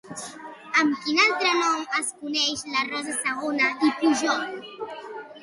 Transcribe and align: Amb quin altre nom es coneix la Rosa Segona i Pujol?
Amb 0.83 0.95
quin 1.01 1.19
altre 1.25 1.51
nom 1.57 1.83
es 1.99 2.09
coneix 2.23 2.65
la 2.77 2.83
Rosa 2.89 3.15
Segona 3.19 3.71
i 3.91 3.93
Pujol? 4.01 4.43